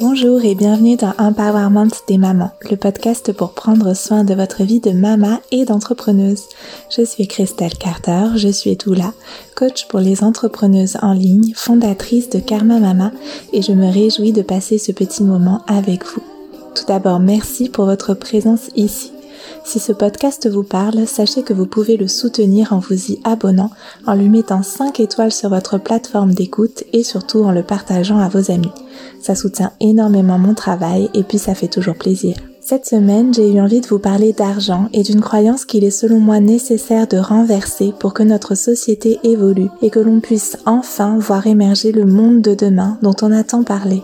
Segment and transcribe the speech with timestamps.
[0.00, 4.80] Bonjour et bienvenue dans Empowerment des mamans, le podcast pour prendre soin de votre vie
[4.80, 6.44] de maman et d'entrepreneuse.
[6.88, 9.12] Je suis Christelle Carter, je suis Doula,
[9.54, 13.12] coach pour les entrepreneuses en ligne, fondatrice de Karma Mama
[13.52, 16.22] et je me réjouis de passer ce petit moment avec vous.
[16.74, 19.12] Tout d'abord, merci pour votre présence ici.
[19.64, 23.70] Si ce podcast vous parle, sachez que vous pouvez le soutenir en vous y abonnant,
[24.06, 28.28] en lui mettant 5 étoiles sur votre plateforme d'écoute et surtout en le partageant à
[28.28, 28.72] vos amis.
[29.20, 32.36] Ça soutient énormément mon travail et puis ça fait toujours plaisir.
[32.60, 36.20] Cette semaine, j'ai eu envie de vous parler d'argent et d'une croyance qu'il est selon
[36.20, 41.46] moi nécessaire de renverser pour que notre société évolue et que l'on puisse enfin voir
[41.46, 44.02] émerger le monde de demain dont on a tant parlé.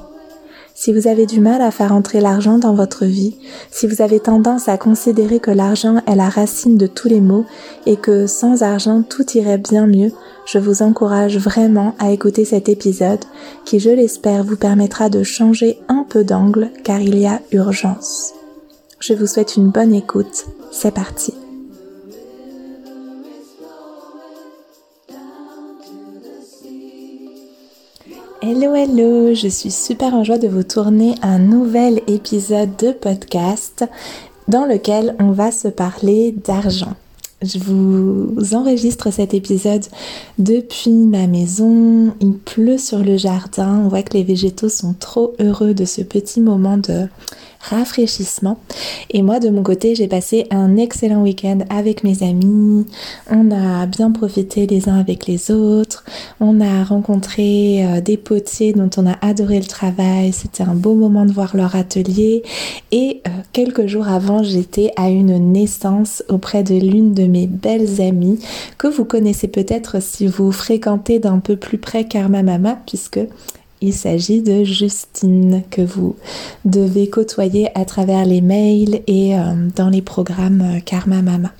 [0.78, 3.34] Si vous avez du mal à faire entrer l'argent dans votre vie,
[3.70, 7.46] si vous avez tendance à considérer que l'argent est la racine de tous les maux
[7.86, 10.12] et que sans argent tout irait bien mieux,
[10.44, 13.24] je vous encourage vraiment à écouter cet épisode
[13.64, 18.34] qui, je l'espère, vous permettra de changer un peu d'angle car il y a urgence.
[19.00, 20.44] Je vous souhaite une bonne écoute.
[20.70, 21.32] C'est parti.
[28.48, 33.84] Hello hello, je suis super en joie de vous tourner un nouvel épisode de podcast
[34.46, 36.94] dans lequel on va se parler d'argent.
[37.42, 39.84] Je vous enregistre cet épisode
[40.38, 42.14] depuis ma maison.
[42.20, 43.82] Il pleut sur le jardin.
[43.84, 47.08] On voit que les végétaux sont trop heureux de ce petit moment de
[47.70, 48.58] rafraîchissement.
[49.10, 52.86] Et moi, de mon côté, j'ai passé un excellent week-end avec mes amis.
[53.30, 56.04] On a bien profité les uns avec les autres.
[56.40, 60.32] On a rencontré euh, des potiers dont on a adoré le travail.
[60.32, 62.42] C'était un beau moment de voir leur atelier.
[62.92, 68.00] Et euh, quelques jours avant, j'étais à une naissance auprès de l'une de mes belles
[68.00, 68.38] amies
[68.78, 73.20] que vous connaissez peut-être si vous fréquentez d'un peu plus près Karma Mama puisque
[73.80, 76.16] il s'agit de Justine que vous
[76.64, 81.52] devez côtoyer à travers les mails et euh, dans les programmes euh, Karma Mama.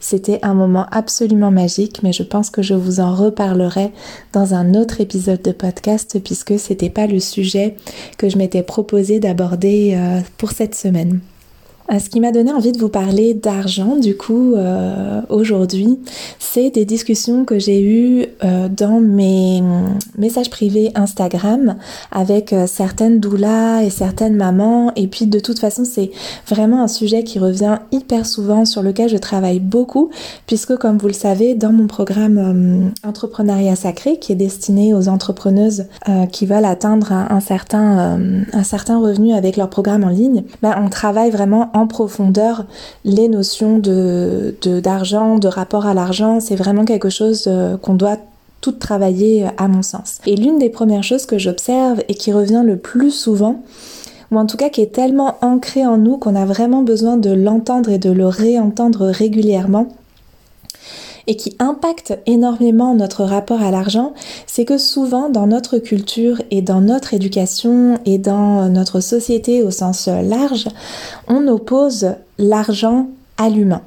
[0.00, 3.92] C'était un moment absolument magique, mais je pense que je vous en reparlerai
[4.32, 7.76] dans un autre épisode de podcast puisque c'était pas le sujet
[8.18, 11.20] que je m'étais proposé d'aborder euh, pour cette semaine.
[11.92, 15.98] Euh, ce qui m'a donné envie de vous parler d'argent, du coup, euh, aujourd'hui,
[16.38, 19.62] c'est des discussions que j'ai eues euh, dans mes
[20.16, 21.76] messages privés Instagram
[22.10, 24.92] avec certaines doulas et certaines mamans.
[24.96, 26.10] Et puis, de toute façon, c'est
[26.46, 30.10] vraiment un sujet qui revient hyper souvent, sur lequel je travaille beaucoup,
[30.46, 35.86] puisque, comme vous le savez, dans mon programme Entrepreneuriat Sacré, qui est destiné aux entrepreneuses
[36.30, 38.18] qui veulent atteindre un, certain,
[38.52, 42.64] un certain revenu avec leur programme en ligne, ben, on travaille vraiment en profondeur
[43.04, 46.40] les notions de d'argent, de, rapport à l'argent.
[46.40, 48.16] C'est vraiment quelque chose euh, qu'on doit
[48.60, 50.18] tout travailler à mon sens.
[50.26, 53.62] Et l'une des premières choses que j'observe et qui revient le plus souvent,
[54.30, 57.30] ou en tout cas qui est tellement ancré en nous qu'on a vraiment besoin de
[57.30, 59.88] l'entendre et de le réentendre régulièrement,
[61.26, 64.12] et qui impacte énormément notre rapport à l'argent,
[64.46, 69.70] c'est que souvent dans notre culture et dans notre éducation et dans notre société au
[69.70, 70.68] sens large,
[71.28, 73.82] on oppose l'argent à l'humain.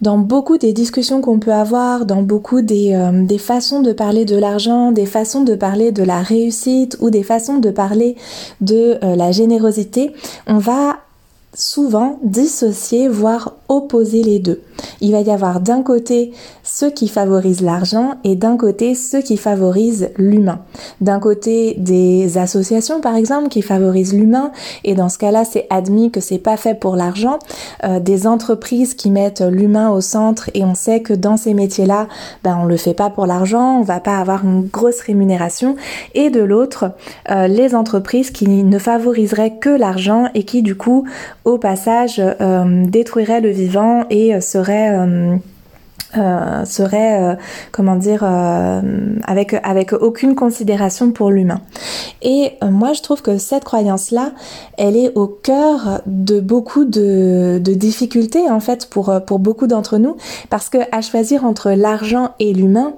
[0.00, 4.24] Dans beaucoup des discussions qu'on peut avoir, dans beaucoup des, euh, des façons de parler
[4.24, 8.16] de l'argent, des façons de parler de la réussite ou des façons de parler
[8.60, 10.12] de euh, la générosité,
[10.46, 10.98] on va
[11.54, 14.62] souvent dissocier, voire opposer les deux.
[15.00, 16.32] Il va y avoir d'un côté
[16.62, 20.60] ceux qui favorisent l'argent et d'un côté ceux qui favorisent l'humain.
[21.00, 24.52] D'un côté des associations par exemple qui favorisent l'humain
[24.84, 27.38] et dans ce cas-là c'est admis que c'est pas fait pour l'argent.
[27.84, 32.08] Euh, des entreprises qui mettent l'humain au centre et on sait que dans ces métiers-là,
[32.44, 35.76] ben on le fait pas pour l'argent, on va pas avoir une grosse rémunération.
[36.14, 36.92] Et de l'autre,
[37.30, 41.06] euh, les entreprises qui ne favoriseraient que l'argent et qui du coup
[41.44, 45.36] au passage euh, détruiraient le vivant et euh, serait euh,
[46.16, 47.36] euh, serait
[47.72, 51.60] comment dire avec avec aucune considération pour l'humain.
[52.22, 54.30] Et moi je trouve que cette croyance là
[54.78, 59.98] elle est au cœur de beaucoup de, de difficultés en fait pour pour beaucoup d'entre
[59.98, 60.16] nous
[60.48, 62.94] parce que à choisir entre l'argent et l'humain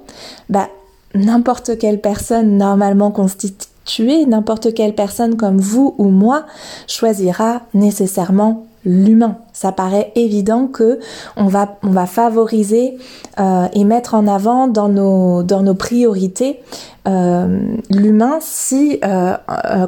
[0.48, 0.68] bah
[1.14, 6.44] n'importe quelle personne normalement constituée n'importe quelle personne comme vous ou moi
[6.86, 9.36] choisira nécessairement l'humain.
[9.52, 10.98] Ça paraît évident que
[11.36, 11.66] on va,
[12.06, 12.96] favoriser
[13.38, 16.60] euh, et mettre en avant dans nos, priorités
[17.06, 17.58] euh,
[17.90, 19.36] l'humain si, euh,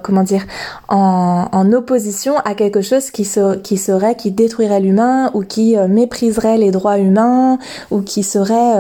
[0.03, 0.43] comment dire,
[0.89, 3.29] en, en, opposition à quelque chose qui,
[3.63, 7.59] qui serait, qui détruirait l'humain ou qui mépriserait les droits humains
[7.91, 8.75] ou qui serait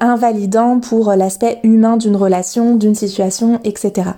[0.00, 4.10] invalidant pour l'aspect humain d'une relation, d'une situation, etc.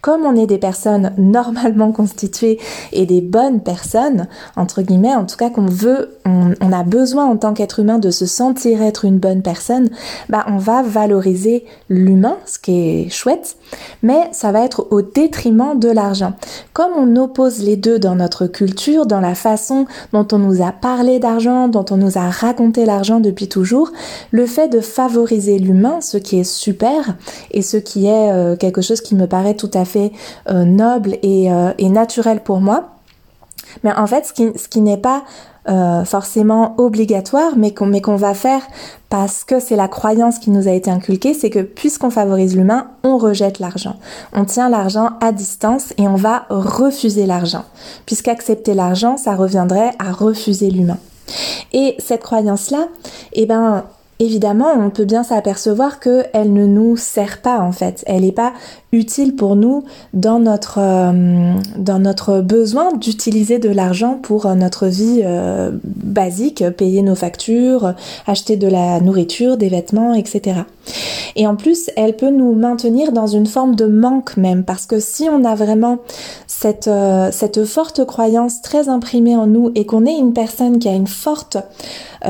[0.00, 2.58] Comme on est des personnes normalement constituées
[2.92, 4.26] et des bonnes personnes,
[4.58, 8.10] entre guillemets, en tout cas qu'on veut, on, a besoin en tant qu'être humain de
[8.10, 9.88] se sentir être une bonne personne,
[10.28, 13.56] bah on va valoriser l'humain, ce qui est chouette,
[14.02, 16.34] mais ça va être au détriment de l'argent.
[16.72, 20.72] Comme on oppose les deux dans notre culture, dans la façon dont on nous a
[20.72, 23.90] parlé d'argent, dont on nous a raconté l'argent depuis toujours,
[24.30, 27.16] le fait de favoriser l'humain, ce qui est super
[27.50, 30.12] et ce qui est euh, quelque chose qui me paraît tout à fait
[30.50, 32.97] euh, noble euh, et, naturel pour moi,
[33.82, 35.22] mais en fait, ce qui, n'est pas
[35.68, 38.62] euh, forcément obligatoire, mais qu'on qu'on va faire
[39.08, 42.88] parce que c'est la croyance qui nous a été inculquée, c'est que puisqu'on favorise l'humain,
[43.02, 43.96] on rejette l'argent.
[44.32, 47.64] On tient l'argent à distance et on va refuser l'argent.
[48.06, 50.98] Puisqu'accepter l'argent, ça reviendrait à refuser l'humain.
[51.72, 52.88] Et cette croyance-là,
[53.32, 53.84] eh ben,
[54.18, 58.04] évidemment, on peut bien s'apercevoir qu'elle ne nous sert pas en fait.
[58.06, 58.52] Elle n'est pas
[58.92, 64.86] utile pour nous dans notre, euh, dans notre besoin d'utiliser de l'argent pour euh, notre
[64.86, 67.94] vie euh, basique, payer nos factures,
[68.26, 70.60] acheter de la nourriture, des vêtements, etc.
[71.36, 75.00] Et en plus, elle peut nous maintenir dans une forme de manque même, parce que
[75.00, 75.98] si on a vraiment
[76.46, 76.90] cette,
[77.30, 81.06] cette forte croyance très imprimée en nous et qu'on est une personne qui a une
[81.06, 81.58] forte,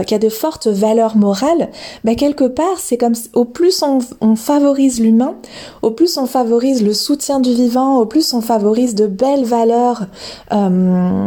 [0.06, 1.70] qui a de fortes valeurs morales,
[2.04, 5.37] ben quelque part, c'est comme au plus on, on favorise l'humain,
[5.82, 9.44] au plus on favorise favorise le soutien du vivant, au plus on favorise de belles
[9.44, 10.06] valeurs
[10.50, 11.26] euh,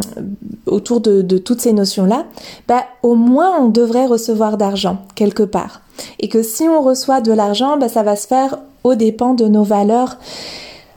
[0.65, 2.25] autour de, toutes ces notions-là,
[2.67, 5.81] bah, au moins on devrait recevoir d'argent quelque part.
[6.19, 9.45] Et que si on reçoit de l'argent, bah, ça va se faire au dépens de
[9.45, 10.17] nos valeurs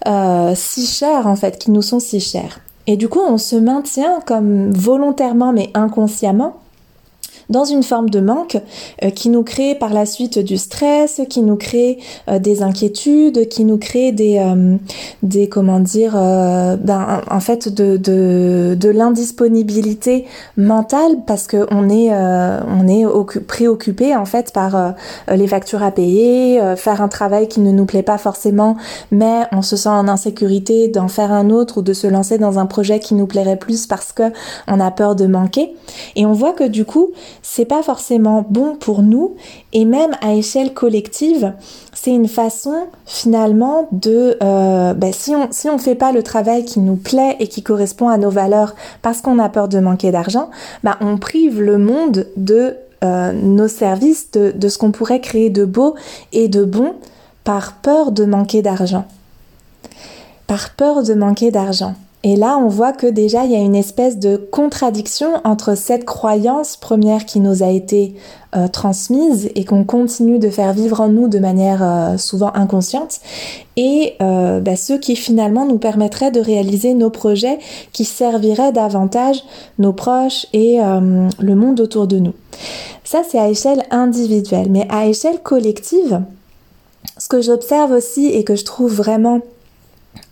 [0.06, 2.60] euh, si chères en fait, qui nous sont si chères.
[2.86, 6.56] Et du coup, on se maintient comme volontairement mais inconsciemment
[7.48, 8.56] dans une forme de manque
[9.02, 11.98] euh, qui nous crée par la suite du stress, qui nous crée
[12.28, 14.76] euh, des inquiétudes, qui nous crée des, euh,
[15.22, 20.26] des comment dire, ben, en fait de, de, de l'indisponibilité
[20.56, 23.04] mentale parce que on est, on est
[23.46, 24.94] préoccupé en fait par
[25.28, 28.76] les factures à payer, faire un travail qui ne nous plaît pas forcément,
[29.10, 32.58] mais on se sent en insécurité d'en faire un autre ou de se lancer dans
[32.58, 34.24] un projet qui nous plairait plus parce que
[34.68, 35.74] on a peur de manquer.
[36.16, 37.12] Et on voit que du coup,
[37.46, 39.36] c'est pas forcément bon pour nous
[39.74, 41.52] et même à échelle collective,
[41.92, 46.64] c'est une façon finalement de euh, ben, si on si on fait pas le travail
[46.64, 50.10] qui nous plaît et qui correspond à nos valeurs parce qu'on a peur de manquer
[50.10, 50.48] d'argent,
[50.84, 55.50] ben, on prive le monde de euh, nos services, de, de ce qu'on pourrait créer
[55.50, 55.96] de beau
[56.32, 56.94] et de bon
[57.44, 59.04] par peur de manquer d'argent.
[60.46, 61.94] Par peur de manquer d'argent.
[62.26, 66.06] Et là, on voit que déjà, il y a une espèce de contradiction entre cette
[66.06, 68.14] croyance première qui nous a été
[68.56, 73.20] euh, transmise et qu'on continue de faire vivre en nous de manière euh, souvent inconsciente,
[73.76, 77.58] et euh, bah, ce qui finalement nous permettrait de réaliser nos projets
[77.92, 79.44] qui serviraient davantage
[79.78, 82.32] nos proches et le monde autour de nous.
[83.04, 86.22] Ça, c'est à échelle individuelle, mais à échelle collective,
[87.18, 89.40] ce que j'observe aussi et que je trouve vraiment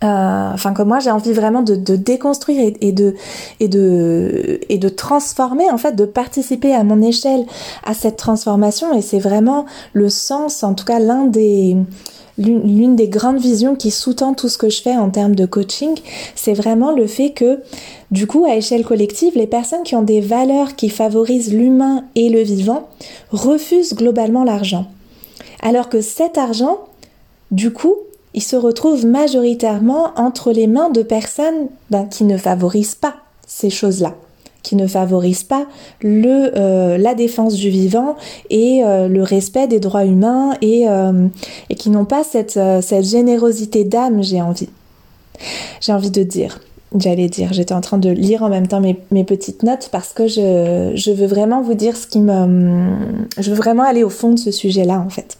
[0.00, 3.14] enfin que moi j'ai envie vraiment de, déconstruire et, de
[3.60, 7.46] et de et de transformer en fait de participer à mon échelle
[7.84, 11.76] à cette transformation et c'est vraiment le sens en tout cas l'un des
[12.38, 15.94] l'une des grandes visions qui sous-tend tout ce que je fais en termes de coaching,
[16.34, 17.60] c'est vraiment le fait que,
[18.10, 22.30] du coup, à échelle collective, les personnes qui ont des valeurs qui favorisent l'humain et
[22.30, 22.88] le vivant
[23.30, 24.86] refusent globalement l'argent.
[25.60, 26.78] Alors que cet argent,
[27.50, 27.96] du coup,
[28.34, 33.14] il se retrouve majoritairement entre les mains de personnes ben, qui ne favorisent pas
[33.46, 34.14] ces choses-là,
[34.62, 35.66] qui ne favorisent pas
[36.00, 38.16] le, euh, la défense du vivant
[38.48, 41.26] et euh, le respect des droits humains et, euh,
[41.68, 44.70] et qui n'ont pas cette, cette générosité d'âme, j'ai envie.
[45.80, 46.60] J'ai envie de dire.
[46.98, 50.12] J'allais dire, j'étais en train de lire en même temps mes, mes petites notes parce
[50.12, 52.94] que je, je veux vraiment vous dire ce qui me...
[53.38, 55.38] Je veux vraiment aller au fond de ce sujet-là en fait.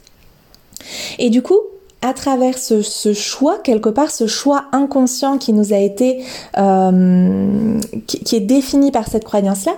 [1.19, 1.59] Et du coup,
[2.03, 2.81] à travers ce,
[3.13, 6.23] choix, quelque part, ce choix inconscient qui nous a été,
[6.57, 9.71] euh, qui, est défini par cette croyance-là,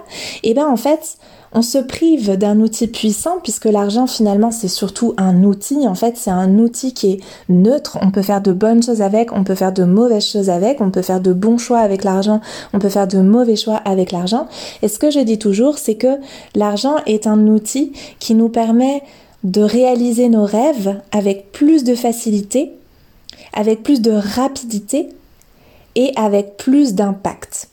[0.43, 1.17] et eh bien en fait,
[1.53, 5.87] on se prive d'un outil puissant puisque l'argent finalement c'est surtout un outil.
[5.87, 7.97] En fait, c'est un outil qui est neutre.
[8.01, 10.91] On peut faire de bonnes choses avec, on peut faire de mauvaises choses avec, on
[10.91, 12.41] peut faire de bons choix avec l'argent,
[12.73, 14.47] on peut faire de mauvais choix avec l'argent.
[14.81, 16.17] Et ce que je dis toujours, c'est que
[16.55, 19.03] l'argent est un outil qui nous permet
[19.45, 22.73] de réaliser nos rêves avec plus de facilité,
[23.53, 25.07] avec plus de rapidité
[25.95, 27.69] et avec plus d'impact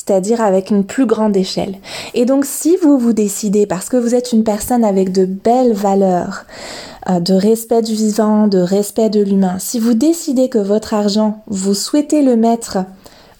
[0.00, 1.76] c'est-à-dire avec une plus grande échelle.
[2.14, 5.74] Et donc si vous vous décidez, parce que vous êtes une personne avec de belles
[5.74, 6.46] valeurs,
[7.10, 11.42] euh, de respect du vivant, de respect de l'humain, si vous décidez que votre argent,
[11.48, 12.78] vous souhaitez le mettre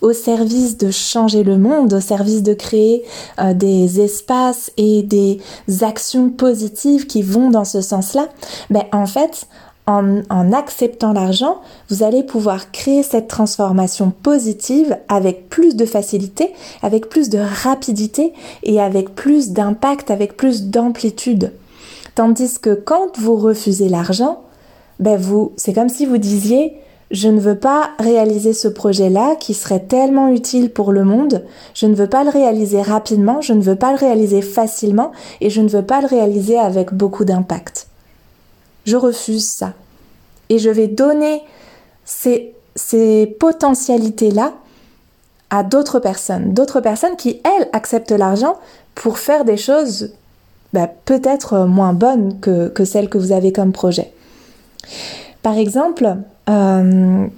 [0.00, 3.04] au service de changer le monde, au service de créer
[3.38, 5.40] euh, des espaces et des
[5.82, 8.28] actions positives qui vont dans ce sens-là,
[8.70, 9.46] ben en fait,
[9.86, 16.52] en, acceptant l'argent, vous allez pouvoir créer cette transformation positive avec plus de facilité,
[16.82, 21.52] avec plus de rapidité et avec plus d'impact, avec plus d'amplitude.
[22.14, 24.42] Tandis que quand vous refusez l'argent,
[24.98, 26.74] ben vous, c'est comme si vous disiez
[27.10, 31.86] je ne veux pas réaliser ce projet-là qui serait tellement utile pour le monde, je
[31.86, 35.60] ne veux pas le réaliser rapidement, je ne veux pas le réaliser facilement et je
[35.60, 37.88] ne veux pas le réaliser avec beaucoup d'impact.
[38.84, 39.74] Je refuse ça.
[40.48, 41.42] Et je vais donner
[42.04, 42.54] ces,
[43.38, 44.52] potentialités-là
[45.50, 46.54] à d'autres personnes.
[46.54, 48.56] D'autres personnes qui, elles, acceptent l'argent
[48.94, 50.12] pour faire des choses
[50.72, 54.12] bah, peut-être moins bonnes que, celles que vous avez comme projet.
[55.42, 56.16] Par exemple,
[56.50, 57.28] euh,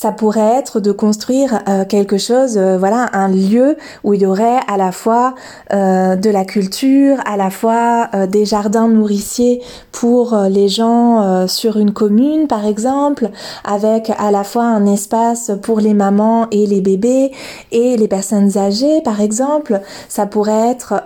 [0.00, 4.26] ça pourrait être de construire euh, quelque chose, euh, voilà, un lieu où il y
[4.26, 5.34] aurait à la fois
[5.72, 11.92] euh, de la culture, à la fois des jardins nourriciers pour les gens sur une
[11.92, 13.30] commune, par exemple,
[13.64, 17.32] avec à la fois un espace pour les mamans et les bébés
[17.72, 19.80] et les personnes âgées, par exemple.
[20.08, 21.02] Ça pourrait être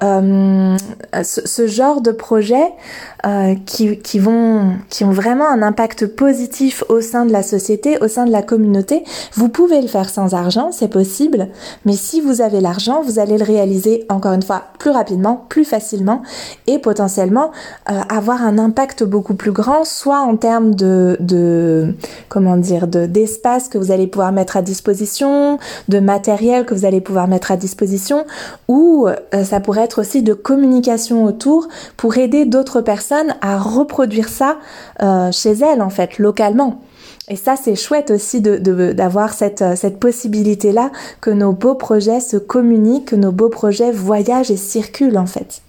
[1.23, 2.73] ce, ce, genre de projet
[3.67, 8.09] qui, qui vont, qui ont vraiment un impact positif au sein de la société, au
[8.09, 8.82] sein de la communauté
[9.35, 11.49] vous pouvez le faire sans argent, c'est possible,
[11.85, 15.65] mais si vous avez l'argent, vous allez le réaliser encore une fois plus rapidement, plus
[15.65, 16.23] facilement
[16.67, 17.51] et potentiellement
[17.91, 21.95] euh, avoir un impact beaucoup plus grand, soit en termes de,
[22.29, 25.59] comment dire, de d'espace que vous allez pouvoir mettre à disposition,
[25.89, 28.25] de matériel que vous allez pouvoir mettre à disposition,
[28.69, 34.29] ou euh, ça pourrait être aussi de communication autour pour aider d'autres personnes à reproduire
[34.29, 34.57] ça
[35.03, 36.81] euh, chez elles en fait, localement.
[37.33, 40.91] Et ça, c'est chouette aussi d'avoir cette, cette possibilité-là
[41.23, 45.63] que nos beaux projets se communiquent, que nos beaux projets voyagent et circulent en fait.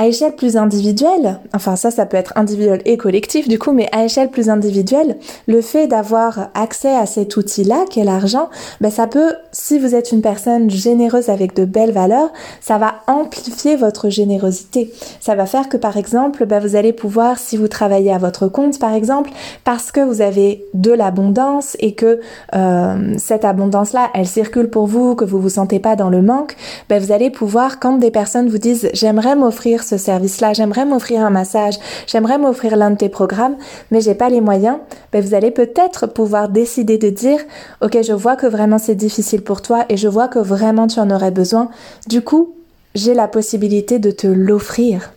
[0.00, 3.86] À échelle plus individuelle, enfin ça ça peut être individuel et collectif du coup, mais
[3.92, 8.48] à échelle plus individuelle, le fait d'avoir accès à cet outil-là, qui est l'argent,
[8.80, 12.94] ben ça peut, si vous êtes une personne généreuse avec de belles valeurs, ça va
[13.08, 14.90] amplifier votre générosité.
[15.20, 18.48] Ça va faire que par exemple, ben vous allez pouvoir, si vous travaillez à votre
[18.48, 19.28] compte par exemple,
[19.64, 22.20] parce que vous avez de l'abondance et que
[22.54, 26.56] euh, cette abondance-là, elle circule pour vous, que vous vous sentez pas dans le manque,
[26.88, 31.24] ben vous allez pouvoir, quand des personnes vous disent j'aimerais m'offrir ce service-là, j'aimerais m'offrir
[31.24, 31.74] un massage,
[32.06, 33.56] j'aimerais m'offrir l'un de tes programmes,
[33.90, 34.78] mais j'ai pas les moyens,
[35.12, 37.40] ben vous allez peut-être pouvoir décider de dire,
[37.82, 41.00] ok, je vois que vraiment c'est difficile pour toi et je vois que vraiment tu
[41.00, 41.70] en aurais besoin.
[42.08, 42.54] Du coup,
[42.94, 45.12] j'ai la possibilité de te l'offrir.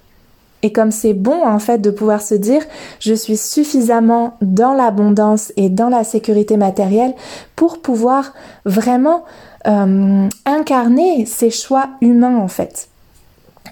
[0.64, 2.64] Et comme c'est bon en fait de pouvoir se dire
[3.00, 7.14] je suis suffisamment dans l'abondance et dans la sécurité matérielle
[7.58, 8.34] pour pouvoir
[8.66, 9.26] vraiment
[9.68, 12.88] euh, incarner ces choix humains en fait.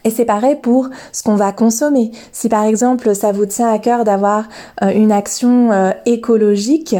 [0.03, 2.11] Et c'est pareil pour ce qu'on va consommer.
[2.31, 4.45] Si par exemple ça vous tient à cœur d'avoir
[4.83, 6.95] euh, une action euh, écologique,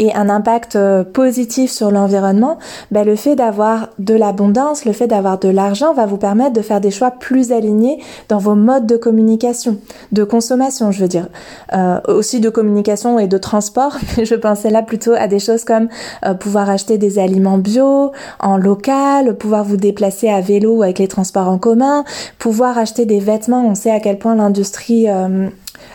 [0.00, 2.58] et un impact euh, positif sur l'environnement,
[2.90, 6.62] ben le fait d'avoir de l'abondance, le fait d'avoir de l'argent va vous permettre de
[6.62, 9.76] faire des choix plus alignés dans vos modes de communication,
[10.10, 11.28] de consommation, je veux dire,
[11.74, 13.98] euh, aussi de communication et de transport.
[14.16, 15.88] Mais je pensais là plutôt à des choses comme
[16.24, 21.08] euh, pouvoir acheter des aliments bio en local, pouvoir vous déplacer à vélo avec les
[21.08, 22.04] transports en commun,
[22.38, 23.66] pouvoir acheter des vêtements.
[23.66, 25.08] On sait à quel point l'industrie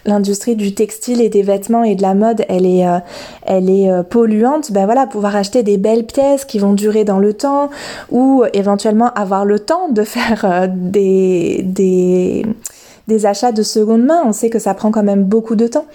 [0.06, 3.00] l'industrie du textile et des vêtements et de la mode, elle est, euh,
[3.44, 7.20] elle est euh, polluante, ben voilà, pouvoir acheter des belles pièces qui vont durer dans
[7.20, 7.70] le temps
[8.12, 12.46] ou éventuellement avoir le temps de faire euh, des, des
[13.08, 15.86] des achats de seconde main, on sait que ça prend quand même beaucoup de temps.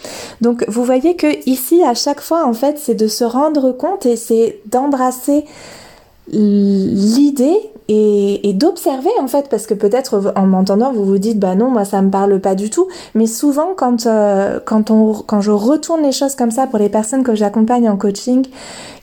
[0.41, 4.07] Donc vous voyez que ici à chaque fois en fait, c'est de se rendre compte
[4.07, 5.45] et c'est d'embrasser
[6.29, 7.59] l'idée
[7.93, 11.85] et, d'observer en fait parce que peut-être en m'entendant vous vous dites bah non moi
[11.85, 12.89] ça me parle pas du tout.
[13.15, 16.89] Mais souvent quand euh, quand on quand je retourne les choses comme ça pour les
[16.89, 18.47] personnes que j'accompagne en coaching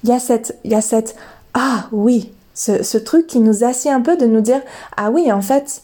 [0.03, 1.15] il y a cette il y a cette
[1.53, 2.31] ah oui!
[2.53, 4.61] Ce, truc qui nous assied un peu de nous dire
[4.95, 5.83] ah oui en fait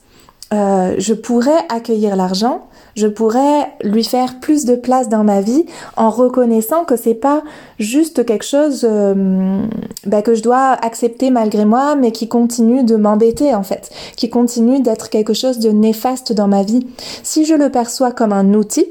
[0.54, 5.66] euh, je pourrais accueillir l'argent je pourrais lui faire plus de place dans ma vie
[5.98, 7.44] en reconnaissant que c'est pas
[7.80, 9.62] juste quelque chose euh,
[10.06, 14.30] bah, que je dois accepter malgré moi, mais qui continue de m'embêter en fait, qui
[14.30, 16.88] continue d'être quelque chose de néfaste dans ma vie.
[17.24, 18.86] Si je le perçois comme un outil,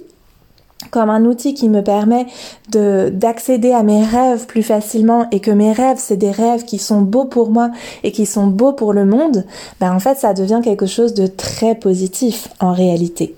[0.91, 2.27] comme un outil qui me permet
[2.71, 6.79] de d'accéder à mes rêves plus facilement et que mes rêves c'est des rêves qui
[6.79, 7.71] sont beaux pour moi
[8.03, 9.45] et qui sont beaux pour le monde,
[9.81, 13.37] ben en fait ça devient quelque chose de très positif en réalité.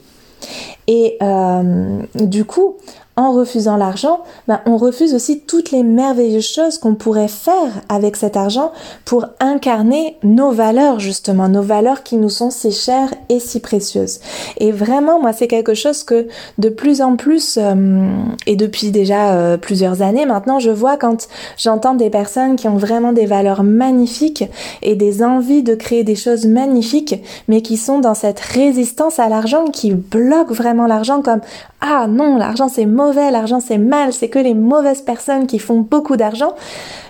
[0.86, 2.76] Et euh, du coup,
[3.16, 8.16] en refusant l'argent, ben, on refuse aussi toutes les merveilleuses choses qu'on pourrait faire avec
[8.16, 8.72] cet argent
[9.04, 14.20] pour incarner nos valeurs, justement, nos valeurs qui nous sont si chères et si précieuses.
[14.58, 16.26] Et vraiment, moi, c'est quelque chose que
[16.58, 18.04] de plus en plus, euh,
[18.46, 22.76] et depuis déjà euh, plusieurs années maintenant, je vois quand j'entends des personnes qui ont
[22.76, 24.44] vraiment des valeurs magnifiques
[24.82, 29.28] et des envies de créer des choses magnifiques, mais qui sont dans cette résistance à
[29.28, 31.40] l'argent qui bloque vraiment l'argent comme
[31.80, 35.80] ah non, l'argent c'est mauvais, l'argent c'est mal, c'est que les mauvaises personnes qui font
[35.80, 36.54] beaucoup d'argent.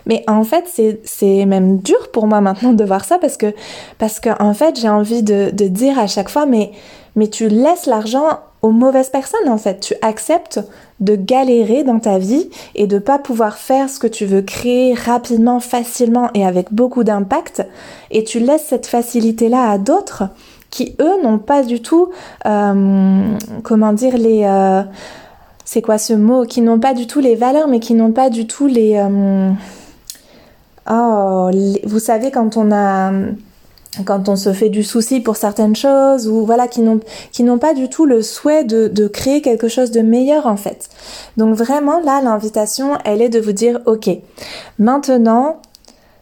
[0.07, 0.65] Mais en fait,
[1.05, 3.55] c'est même dur pour moi maintenant de voir ça parce que,
[3.99, 6.73] parce que en fait, j'ai envie de, de dire à chaque fois, mais,
[7.17, 9.81] mais tu laisses l'argent aux mauvaises personnes en fait.
[9.81, 10.61] Tu acceptes
[11.01, 14.95] de galérer dans ta vie et de pas pouvoir faire ce que tu veux créer
[14.95, 17.67] rapidement, facilement et avec beaucoup d'impact.
[18.11, 20.25] Et tu laisses cette facilité-là à d'autres
[20.71, 22.09] qui eux n'ont pas du tout,
[22.47, 24.45] euh, comment dire, les...
[24.45, 24.83] Euh,
[25.65, 28.31] c'est quoi ce mot Qui n'ont pas du tout les valeurs, mais qui n'ont pas
[28.31, 28.97] du tout les...
[28.97, 29.51] Euh,
[30.91, 31.51] oh,
[31.85, 33.13] vous savez, quand on a
[34.05, 37.89] quand on se fait du souci pour certaines choses ou voilà qui n'ont pas du
[37.89, 40.89] tout le souhait de, de créer quelque chose de meilleur en fait.
[41.37, 44.11] Donc vraiment là l'invitation elle est de vous dire ok
[44.81, 45.61] maintenant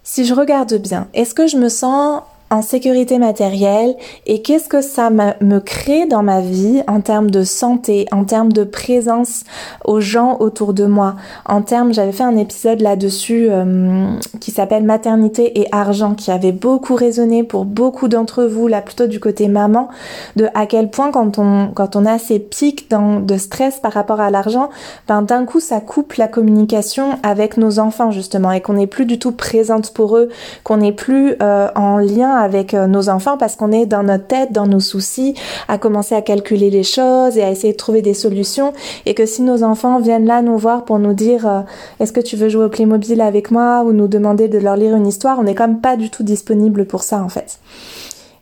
[0.03, 2.21] si je regarde bien est-ce que je me sens
[2.53, 7.45] en sécurité matérielle et qu'est-ce que ça me crée dans ma vie en termes de
[7.45, 9.45] santé, en termes de présence
[9.85, 11.17] aux gens autour de moi,
[11.47, 14.07] en termes, j'avais fait un épisode là-dessus euh,
[14.41, 19.07] qui s'appelle Maternité et argent, qui avait beaucoup résonné pour beaucoup d'entre vous, là plutôt
[19.07, 19.89] du côté maman,
[20.37, 24.21] de à quel point quand on, quand on a ces pics de stress par rapport
[24.21, 24.69] à l'argent,
[25.09, 29.07] ben d'un coup ça coupe la communication avec nos enfants justement et qu'on n'est plus
[29.07, 30.29] du tout présente pour eux,
[30.65, 34.27] qu'on n'est plus euh, en lien avec euh, nos enfants parce qu'on est dans notre
[34.27, 35.35] tête, dans nos soucis,
[35.69, 38.73] à commencer à calculer les choses et à essayer de trouver des solutions.
[39.07, 41.61] Et que si nos enfants viennent là nous voir pour nous dire euh,
[42.01, 44.95] est-ce que tu veux jouer au Playmobil avec moi ou nous demander de leur lire
[44.95, 47.59] une histoire, on n'est même pas du tout disponible pour ça en fait.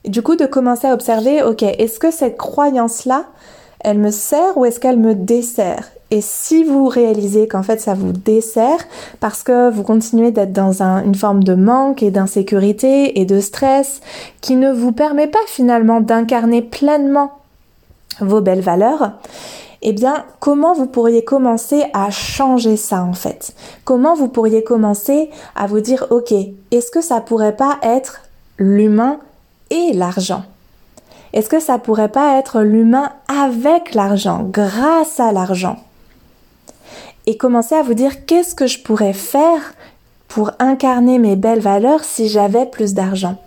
[0.06, 3.26] du coup, de commencer à observer, ok, est-ce que cette croyance-là,
[3.80, 5.90] elle me sert ou est-ce qu'elle me dessert?
[6.10, 8.80] Et si vous réalisez qu'en fait ça vous dessert
[9.20, 14.00] parce que vous continuez d'être dans une forme de manque et d'insécurité et de stress
[14.40, 17.32] qui ne vous permet pas finalement d'incarner pleinement
[18.20, 19.12] vos belles valeurs,
[19.82, 23.54] eh bien, comment vous pourriez commencer à changer ça en fait?
[23.84, 26.32] Comment vous pourriez commencer à vous dire, ok,
[26.70, 28.20] est-ce que ça pourrait pas être
[28.58, 29.18] l'humain
[29.70, 30.42] et l'argent?
[31.32, 35.76] Est-ce que ça pourrait pas être l'humain avec l'argent, grâce à l'argent?
[37.30, 39.74] Et commencer à vous dire qu'est-ce que je pourrais faire
[40.26, 43.40] pour incarner mes belles valeurs si j'avais plus d'argent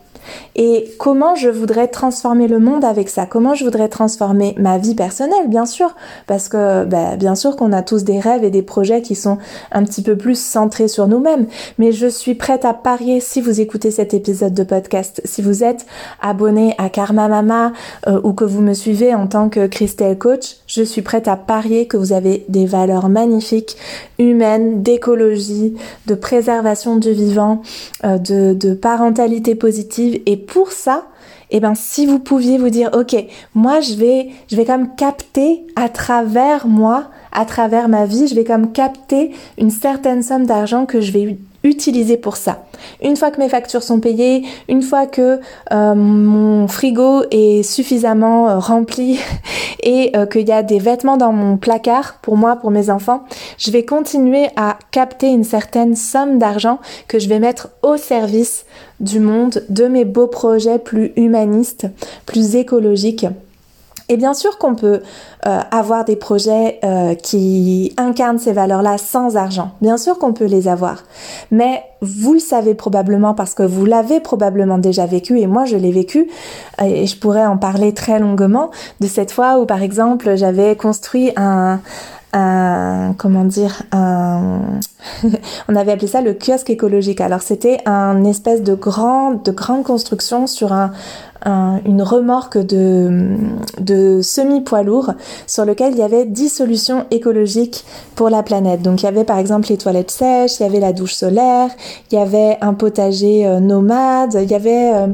[0.56, 4.96] et comment je voudrais transformer le monde avec ça, comment je voudrais transformer ma vie
[4.96, 5.96] personnelle, bien sûr,
[6.28, 9.38] parce que bah, bien sûr qu'on a tous des rêves et des projets qui sont
[9.72, 13.62] un petit peu plus centrés sur nous-mêmes, mais je suis prête à parier si vous
[13.62, 15.86] écoutez cet épisode de podcast, si vous êtes
[16.22, 17.74] abonné à Karma Mama
[18.08, 21.36] euh, ou que vous me suivez en tant que Christelle Coach, je suis prête à
[21.36, 23.78] parier que vous avez des valeurs magnifiques,
[24.20, 25.76] humaines, d'écologie,
[26.08, 27.62] de préservation du vivant,
[28.04, 29.56] euh, de, parentalité
[30.26, 31.08] et pour ça,
[31.52, 33.16] eh ben, si vous pouviez vous dire, ok,
[33.54, 34.30] moi je vais,
[34.68, 40.24] même capter à travers moi, à travers ma vie, je vais même capter une certaine
[40.24, 42.64] somme d'argent que je vais utiliser pour ça.
[43.02, 45.40] Une fois que mes factures sont payées, une fois que
[45.72, 49.20] euh, mon frigo est suffisamment euh, rempli
[49.84, 53.24] et euh, qu'il y a des vêtements dans mon placard pour moi, pour mes enfants,
[53.58, 58.66] je vais continuer à capter une certaine somme d'argent que je vais mettre au service
[59.00, 61.88] du monde, de mes beaux projets plus humanistes,
[62.26, 63.26] plus écologiques.
[64.14, 65.02] Et bien sûr qu'on peut
[65.48, 69.72] euh, avoir des projets euh, qui incarnent ces valeurs-là sans argent.
[69.82, 71.02] Bien sûr qu'on peut les avoir.
[71.50, 75.78] Mais vous le savez probablement parce que vous l'avez probablement déjà vécu et moi je
[75.78, 76.30] l'ai vécu
[76.84, 81.32] et je pourrais en parler très longuement de cette fois où par exemple j'avais construit
[81.38, 81.80] un,
[82.34, 84.62] un comment dire, un,
[85.70, 87.22] on avait appelé ça le kiosque écologique.
[87.22, 90.92] Alors c'était un espèce de grand, de grande construction sur un,
[91.46, 95.14] une remorque de, semi-poids lourd
[95.48, 98.82] sur lequel il y avait 10 solutions écologiques pour la planète.
[98.82, 101.70] Donc il y avait par exemple les toilettes sèches, il y avait la douche solaire,
[102.12, 105.08] il y avait un potager euh, nomade, il y avait euh,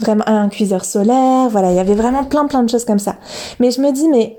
[0.00, 3.16] vraiment un cuiseur solaire, voilà, il y avait vraiment plein plein de choses comme ça.
[3.60, 4.38] Mais je me dis mais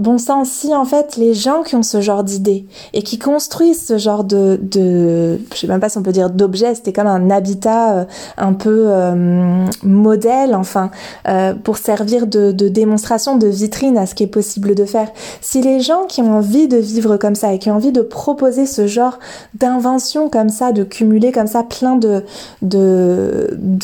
[0.00, 3.86] Bon sang, si en fait les gens qui ont ce genre d'idées et qui construisent
[3.86, 7.06] ce genre de, de je sais même pas si on peut dire d'objet, c'était comme
[7.06, 8.04] un habitat euh,
[8.36, 10.90] un peu euh, modèle, enfin,
[11.28, 15.08] euh, pour servir de, démonstration, de vitrine à ce qui est possible de faire.
[15.40, 18.02] Si les gens qui ont envie de vivre comme ça et qui ont envie de
[18.02, 19.20] proposer ce genre
[19.54, 22.24] d'invention comme ça, de cumuler comme ça plein de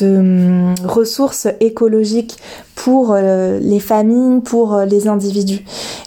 [0.00, 2.36] hum, ressources écologiques
[2.84, 5.62] pour les familles, pour les individus,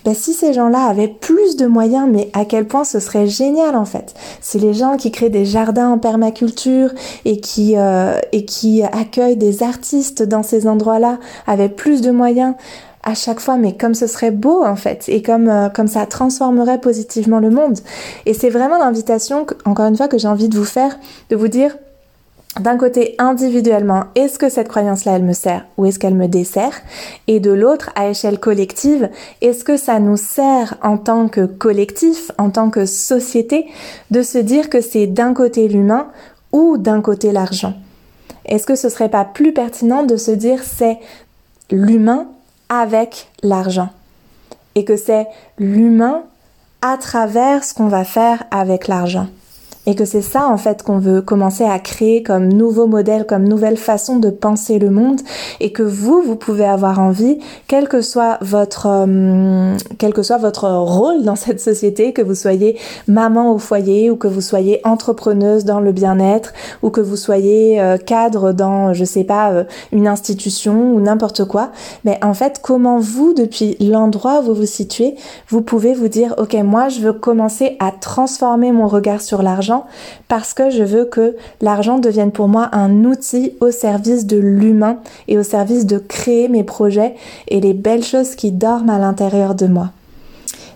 [0.05, 3.75] ben, si ces gens-là avaient plus de moyens, mais à quel point ce serait génial
[3.75, 4.15] en fait.
[4.41, 6.89] Si les gens qui créent des jardins en permaculture
[7.25, 12.55] et qui, euh, et qui accueillent des artistes dans ces endroits-là avaient plus de moyens,
[13.03, 16.05] à chaque fois, mais comme ce serait beau en fait, et comme, euh, comme ça
[16.05, 17.79] transformerait positivement le monde.
[18.25, 20.97] Et c'est vraiment l'invitation, encore une fois, que j'ai envie de vous faire,
[21.29, 21.75] de vous dire,
[22.59, 26.81] d'un côté individuellement, est-ce que cette croyance-là, elle me sert ou est-ce qu'elle me dessert?
[27.27, 29.09] Et de l'autre, à échelle collective,
[29.41, 33.65] est-ce que ça nous sert en tant que collectif, en tant que société,
[34.11, 36.07] de se dire que c'est d'un côté l'humain
[36.51, 37.73] ou d'un côté l'argent?
[38.45, 40.99] Est-ce que ce serait pas plus pertinent de se dire c'est
[41.71, 42.27] l'humain
[42.69, 43.89] avec l'argent?
[44.75, 46.23] Et que c'est l'humain
[46.83, 49.27] à travers ce qu'on va faire avec l'argent?
[49.85, 53.47] Et que c'est ça en fait qu'on veut commencer à créer comme nouveau modèle, comme
[53.47, 55.19] nouvelle façon de penser le monde.
[55.59, 60.37] Et que vous, vous pouvez avoir envie, quel que soit votre, euh, quel que soit
[60.37, 64.79] votre rôle dans cette société, que vous soyez maman au foyer ou que vous soyez
[64.85, 69.63] entrepreneuse dans le bien-être ou que vous soyez euh, cadre dans, je sais pas, euh,
[69.91, 71.71] une institution ou n'importe quoi,
[72.05, 75.15] mais en fait, comment vous, depuis l'endroit où vous vous situez,
[75.49, 79.72] vous pouvez vous dire, ok, moi, je veux commencer à transformer mon regard sur l'argent
[80.27, 84.97] parce que je veux que l'argent devienne pour moi un outil au service de l'humain
[85.27, 87.15] et au service de créer mes projets
[87.47, 89.89] et les belles choses qui dorment à l'intérieur de moi.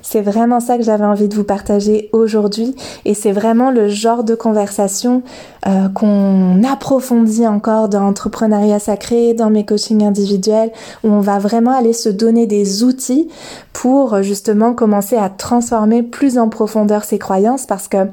[0.01, 2.75] C'est vraiment ça que j'avais envie de vous partager aujourd'hui.
[3.05, 5.21] Et c'est vraiment le genre de conversation
[5.67, 10.71] euh, qu'on approfondit encore dans l'entrepreneuriat sacré, dans mes coachings individuels,
[11.03, 13.27] où on va vraiment aller se donner des outils
[13.73, 17.65] pour justement commencer à transformer plus en profondeur ses croyances.
[17.65, 18.07] Parce que,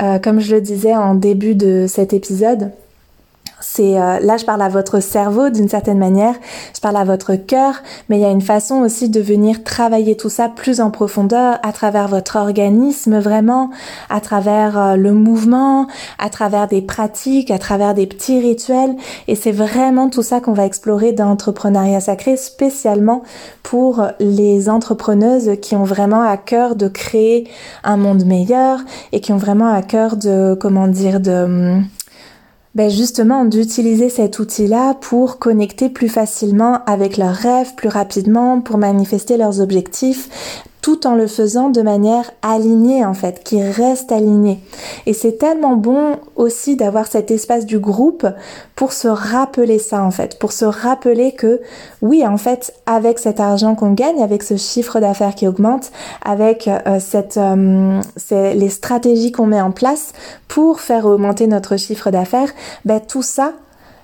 [0.00, 2.70] euh, comme je le disais en début de cet épisode,
[3.62, 6.34] c'est euh, là je parle à votre cerveau d'une certaine manière,
[6.74, 7.76] je parle à votre cœur,
[8.08, 11.58] mais il y a une façon aussi de venir travailler tout ça plus en profondeur
[11.62, 13.70] à travers votre organisme vraiment,
[14.10, 15.86] à travers euh, le mouvement,
[16.18, 18.96] à travers des pratiques, à travers des petits rituels.
[19.28, 23.22] Et c'est vraiment tout ça qu'on va explorer dans l'entrepreneuriat sacré spécialement
[23.62, 27.48] pour les entrepreneuses qui ont vraiment à cœur de créer
[27.84, 28.80] un monde meilleur
[29.12, 31.84] et qui ont vraiment à cœur de comment dire de hum,
[32.74, 38.78] ben justement d'utiliser cet outil-là pour connecter plus facilement avec leurs rêves, plus rapidement, pour
[38.78, 40.28] manifester leurs objectifs,
[40.82, 44.58] tout en le faisant de manière alignée en fait, qui reste alignée.
[45.06, 48.26] Et c'est tellement bon aussi d'avoir cet espace du groupe
[48.74, 51.60] pour se rappeler ça en fait, pour se rappeler que
[52.02, 55.92] oui en fait avec cet argent qu'on gagne, avec ce chiffre d'affaires qui augmente,
[56.24, 60.12] avec euh, cette, euh, les stratégies qu'on met en place
[60.48, 62.50] pour faire augmenter notre chiffre d'affaires,
[62.84, 63.52] ben tout ça,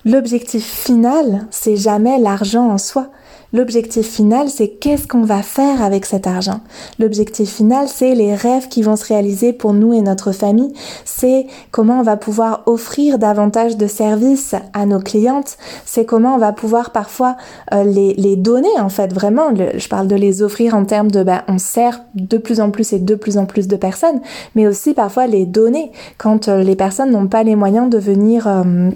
[0.05, 3.09] l'objectif final, c'est jamais l'argent en soi.
[3.55, 6.61] L'objectif final, c'est qu'est-ce qu'on va faire avec cet argent?
[6.99, 10.75] L'objectif final, c'est les rêves qui vont se réaliser pour nous et notre famille.
[11.07, 15.57] C'est comment on va pouvoir offrir davantage de services à nos clientes.
[15.87, 17.39] C'est comment on va pouvoir parfois
[17.73, 19.55] euh, les, les, donner, en fait, vraiment.
[19.55, 22.93] je parle de les offrir en termes de, ben, on sert de plus en plus
[22.93, 24.21] et de plus en plus de personnes,
[24.57, 28.47] mais aussi parfois les donner quand euh, les personnes n'ont pas les moyens de venir...
[28.47, 28.91] Euh,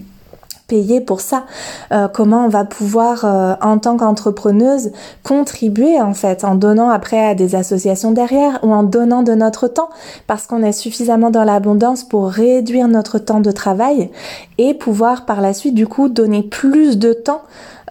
[0.73, 1.45] payer pour ça.
[1.93, 7.23] Euh, Comment on va pouvoir, euh, en tant qu'entrepreneuse, contribuer en fait en donnant après
[7.23, 9.91] à des associations derrière ou en donnant de notre temps?
[10.27, 14.11] Parce qu'on est suffisamment dans l'abondance pour réduire notre temps de travail
[14.57, 17.43] et pouvoir par la suite du coup donner plus de temps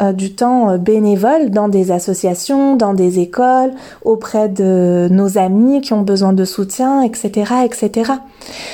[0.01, 3.71] euh, du temps euh, bénévole dans des associations, dans des écoles,
[4.03, 8.13] auprès de nos amis qui ont besoin de soutien, etc., etc.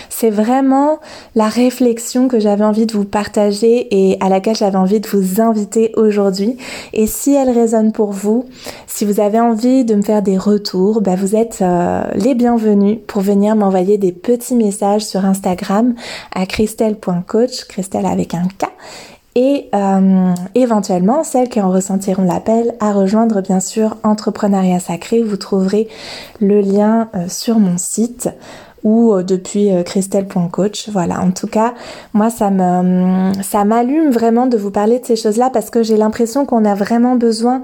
[0.10, 1.00] C'est vraiment
[1.36, 5.42] la réflexion que j'avais envie de vous partager et à laquelle j'avais envie de vous
[5.42, 6.58] inviter aujourd'hui.
[6.94, 8.46] Et si elle résonne pour vous,
[8.88, 13.00] si vous avez envie de me faire des retours, bah vous êtes euh, les bienvenus
[13.06, 15.94] pour venir m'envoyer des petits messages sur Instagram
[16.34, 18.68] à christelle.coach, Christelle avec un K
[19.38, 25.22] et euh, éventuellement celles qui en ressentiront l'appel à rejoindre bien sûr Entrepreneuriat Sacré.
[25.22, 25.88] Vous trouverez
[26.42, 28.30] le lien euh, sur mon site
[28.84, 30.90] ou euh, depuis christelle.coach.
[30.90, 31.76] Voilà, en tout cas,
[32.14, 35.98] moi ça me ça m'allume vraiment de vous parler de ces choses-là parce que j'ai
[35.98, 37.62] l'impression qu'on a vraiment besoin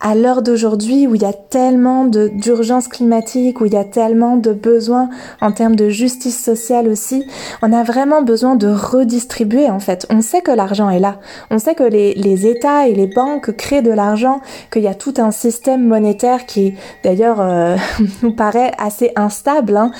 [0.00, 4.36] à l'heure d'aujourd'hui où il y a tellement d'urgence climatique, où il y a tellement
[4.36, 5.10] de besoins
[5.40, 7.24] en termes de justice sociale aussi,
[7.62, 10.06] on a vraiment besoin de redistribuer en fait.
[10.10, 11.18] On sait que l'argent est là,
[11.50, 14.40] on sait que les, États et les banques créent de l'argent,
[14.72, 17.76] qu'il y a tout un système monétaire qui d'ailleurs euh,
[18.22, 19.76] nous paraît assez instable.
[19.76, 19.90] Hein.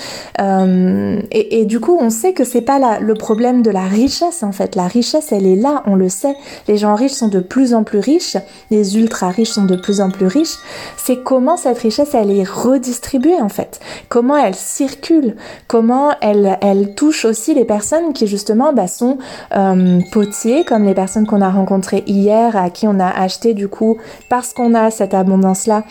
[0.41, 4.53] Euh, et, du coup, on sait que c'est pas le problème de la richesse en
[4.53, 4.77] fait.
[4.77, 6.35] La richesse, elle est là, on le sait.
[6.69, 8.39] Les gens riches sont de plus en plus riches,
[8.71, 10.57] les ultra riches sont de plus en plus riche,
[10.97, 16.95] c'est comment cette richesse elle est redistribuée en fait, comment elle circule, comment elle, elle
[16.95, 19.19] touche aussi les personnes qui justement bah, sont
[19.57, 23.69] euh, potiers, comme les personnes qu'on a rencontrées hier, à qui on a acheté du
[23.69, 23.99] coup,
[24.29, 25.85] parce qu'on a cette abondance là,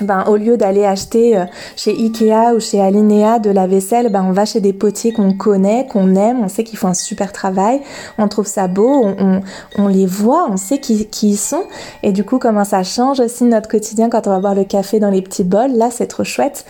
[0.00, 1.44] ben, au lieu d'aller acheter euh,
[1.76, 5.34] chez Ikea ou chez Alinea de la vaisselle, ben, on va chez des potiers qu'on
[5.34, 7.82] connaît, qu'on aime, on sait qu'ils font un super travail,
[8.16, 9.42] on trouve ça beau, on,
[9.76, 11.64] on, les voit, on sait qui, qui ils sont.
[12.02, 14.98] Et du coup, comment ça change aussi notre quotidien quand on va boire le café
[14.98, 16.64] dans les petits bols, là, c'est trop chouette.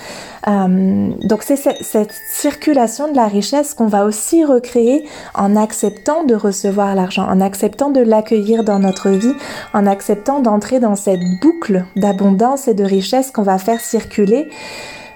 [0.48, 6.24] Euh, donc c'est cette, cette, circulation de la richesse qu'on va aussi recréer en acceptant
[6.24, 9.34] de recevoir l'argent, en acceptant de l'accueillir dans notre vie,
[9.72, 14.48] en acceptant d'entrer dans cette boucle d'abondance et de richesse qu'on va faire circuler,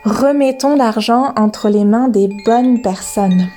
[0.04, 3.48] remettons l'argent entre les mains des bonnes personnes.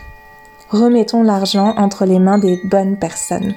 [0.70, 3.56] Remettons l'argent entre les mains des bonnes personnes.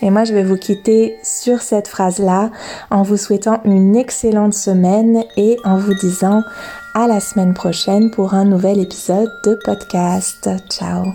[0.00, 2.50] Et moi, je vais vous quitter sur cette phrase-là
[2.90, 6.42] en vous souhaitant une excellente semaine et en vous disant
[6.94, 10.48] à la semaine prochaine pour un nouvel épisode de podcast.
[10.70, 11.14] Ciao